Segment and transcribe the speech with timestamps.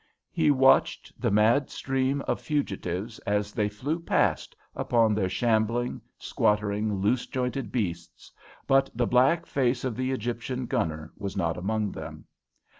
[0.31, 6.95] He watched the mad stream of fugitives as they flew past upon their shambling, squattering,
[6.95, 8.31] loose jointed beasts,
[8.65, 12.25] but the black face of the Egyptian gunner was not among them.